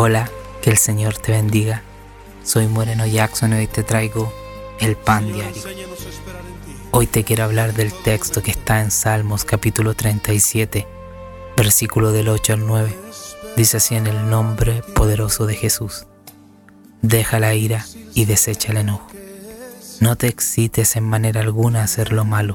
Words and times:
Hola, 0.00 0.30
que 0.62 0.70
el 0.70 0.76
Señor 0.76 1.18
te 1.18 1.32
bendiga. 1.32 1.82
Soy 2.44 2.68
Moreno 2.68 3.04
Jackson 3.04 3.52
y 3.52 3.56
hoy 3.56 3.66
te 3.66 3.82
traigo 3.82 4.32
el 4.78 4.94
pan 4.94 5.26
diario. 5.32 5.60
Hoy 6.92 7.08
te 7.08 7.24
quiero 7.24 7.42
hablar 7.42 7.74
del 7.74 7.92
texto 7.92 8.40
que 8.40 8.52
está 8.52 8.80
en 8.80 8.92
Salmos 8.92 9.44
capítulo 9.44 9.94
37, 9.94 10.86
versículo 11.56 12.12
del 12.12 12.28
8 12.28 12.52
al 12.52 12.64
9. 12.64 12.96
Dice 13.56 13.78
así 13.78 13.96
en 13.96 14.06
el 14.06 14.30
nombre 14.30 14.84
poderoso 14.94 15.46
de 15.46 15.56
Jesús. 15.56 16.06
Deja 17.02 17.40
la 17.40 17.56
ira 17.56 17.84
y 18.14 18.24
desecha 18.24 18.70
el 18.70 18.78
enojo. 18.78 19.08
No 19.98 20.14
te 20.14 20.28
excites 20.28 20.94
en 20.94 21.02
manera 21.02 21.40
alguna 21.40 21.80
a 21.80 21.84
hacer 21.86 22.12
lo 22.12 22.24
malo, 22.24 22.54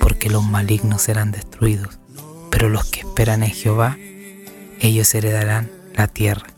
porque 0.00 0.28
los 0.28 0.42
malignos 0.42 1.02
serán 1.02 1.30
destruidos, 1.30 2.00
pero 2.50 2.68
los 2.68 2.86
que 2.86 3.02
esperan 3.02 3.44
en 3.44 3.52
Jehová, 3.52 3.96
ellos 4.80 5.14
heredarán 5.14 5.70
la 5.94 6.08
tierra. 6.08 6.53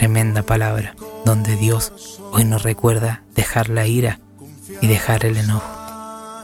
Tremenda 0.00 0.42
palabra, 0.42 0.96
donde 1.26 1.56
Dios 1.56 1.92
hoy 2.32 2.44
nos 2.44 2.62
recuerda 2.62 3.22
dejar 3.34 3.68
la 3.68 3.86
ira 3.86 4.18
y 4.80 4.86
dejar 4.86 5.26
el 5.26 5.36
enojo, 5.36 5.70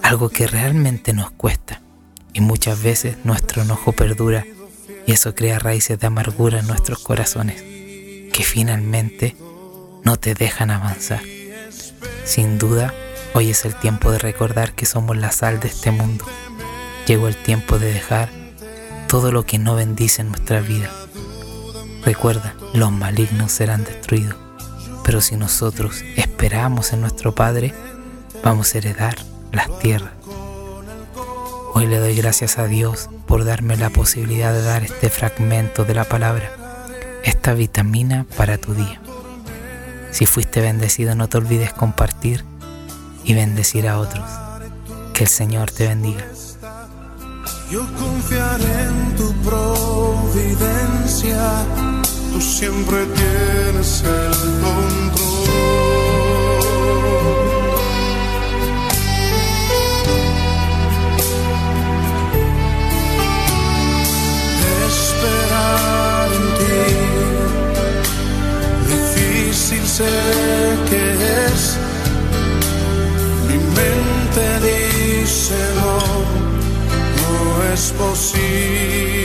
algo 0.03 0.29
que 0.29 0.47
realmente 0.47 1.15
nos 1.15 1.31
cuesta 1.31 1.81
y 2.35 2.43
muchas 2.43 2.83
veces 2.83 3.17
nuestro 3.25 3.63
enojo 3.63 3.93
perdura 3.93 4.45
y 5.07 5.13
eso 5.13 5.35
crea 5.35 5.59
raíces 5.59 5.99
de 5.99 6.07
amargura 6.07 6.59
en 6.59 6.67
nuestros 6.67 6.99
corazones 6.99 7.63
que 7.63 8.43
finalmente 8.45 9.35
no 10.05 10.19
te 10.19 10.35
dejan 10.35 10.71
avanzar. 10.71 11.23
Sin 12.27 12.59
duda, 12.59 12.93
hoy 13.33 13.49
es 13.49 13.65
el 13.65 13.75
tiempo 13.75 14.13
de 14.13 14.19
recordar 14.19 14.75
que 14.75 14.85
somos 14.85 15.17
la 15.17 15.33
sal 15.33 15.61
de 15.61 15.69
este 15.69 15.93
mundo. 15.93 16.27
Llegó 17.07 17.27
el 17.27 17.37
tiempo 17.37 17.79
de 17.79 17.91
dejar 17.91 18.29
todo 19.09 19.33
lo 19.33 19.47
que 19.47 19.59
no 19.59 19.77
bendice 19.77 20.21
en 20.21 20.29
nuestra 20.29 20.61
vida 20.61 20.91
Recuerda, 22.07 22.55
los 22.73 22.91
malignos 22.93 23.51
serán 23.51 23.83
destruidos, 23.83 24.37
pero 25.03 25.21
si 25.21 25.35
nosotros 25.35 26.05
esperamos 26.15 26.93
en 26.93 27.01
nuestro 27.01 27.35
Padre, 27.35 27.75
vamos 28.45 28.73
a 28.73 28.79
heredar 28.79 29.17
las 29.51 29.77
tierras. 29.81 30.13
Hoy 31.75 31.89
le 31.89 31.99
doy 31.99 32.15
gracias 32.15 32.59
a 32.59 32.69
Dios 32.69 33.11
por 33.27 33.45
darme 33.45 33.77
la 33.77 33.91
posibilidad 33.91 34.53
de 34.53 34.63
dar 34.63 34.85
este 34.85 35.11
fragmento 35.11 35.85
de 35.85 35.95
la 35.95 36.05
palabra, 36.05 36.49
esta 37.25 37.55
vitamina 37.55 38.25
para 38.37 38.57
tu 38.57 38.73
día. 38.73 39.01
Si 40.13 40.27
fuiste 40.27 40.61
bendecido, 40.61 41.17
no 41.17 41.29
te 41.29 41.39
olvides 41.39 41.73
compartir 41.73 42.45
y 43.25 43.35
bendecir 43.35 43.89
a 43.89 43.99
otros. 43.99 44.31
Que 45.13 45.25
el 45.25 45.29
Señor 45.29 45.73
te 45.73 45.89
bendiga. 45.89 46.25
Yo 47.69 47.81
confiaré 47.99 48.83
en 48.85 49.17
tu 49.17 49.33
providencia 49.43 50.47
tú 52.37 52.43
siempre 52.43 52.99
tienes 53.07 54.03
el 54.03 54.33
control. 54.61 55.17
Esperar 64.89 66.29
en 66.39 66.47
ti, 66.61 66.85
difícil 68.93 69.85
sé 69.87 70.15
que 70.91 71.03
es, 71.47 71.61
mi 73.49 73.59
mente 73.79 74.45
dice 74.69 75.59
no, 75.81 75.97
no 77.19 77.73
es 77.73 77.83
posible 77.93 79.16